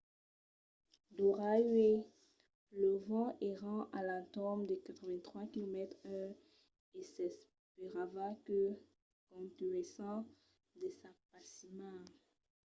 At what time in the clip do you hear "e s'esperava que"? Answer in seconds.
6.97-8.61